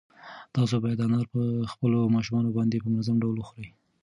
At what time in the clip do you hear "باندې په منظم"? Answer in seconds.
2.57-3.15